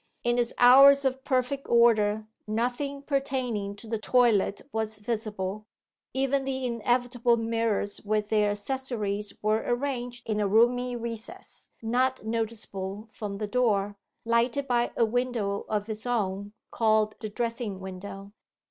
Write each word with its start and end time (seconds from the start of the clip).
In 0.23 0.39
its 0.39 0.51
hours 0.57 1.05
of 1.05 1.23
perfect 1.23 1.69
order 1.69 2.25
nothing 2.47 3.03
pertaining 3.03 3.75
to 3.75 3.85
the 3.87 3.99
toilet 3.99 4.59
was 4.71 4.97
visible; 4.97 5.67
even 6.11 6.43
the 6.43 6.65
inevitable 6.65 7.37
mirrors 7.37 8.01
with 8.03 8.29
their 8.29 8.49
accessories 8.49 9.31
were 9.43 9.61
arranged 9.63 10.27
in 10.27 10.39
a 10.39 10.47
roomy 10.47 10.95
recess 10.95 11.69
not 11.83 12.25
noticeable 12.25 13.09
from 13.11 13.37
the 13.37 13.45
door, 13.45 13.95
lighted 14.25 14.67
by 14.67 14.91
a 14.97 15.05
window 15.05 15.67
of 15.69 15.87
its 15.87 16.07
own, 16.07 16.53
called 16.71 17.13
the 17.19 17.29
dressing 17.29 17.79
window. 17.79 18.31